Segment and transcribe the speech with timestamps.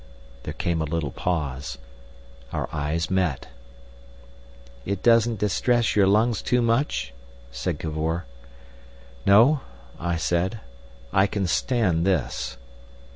[0.41, 1.77] There came a little pause.
[2.51, 3.49] Our eyes met.
[4.83, 7.13] "It doesn't distress your lungs too much?"
[7.51, 8.25] said Cavor.
[9.27, 9.59] "No,"
[9.99, 10.59] I said.
[11.13, 12.57] "I can stand this."